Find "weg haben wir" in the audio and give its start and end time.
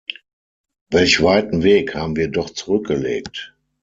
1.61-2.27